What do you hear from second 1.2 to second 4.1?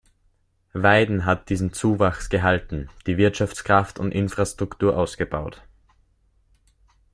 hat diesen Zuwachs gehalten, die Wirtschaftskraft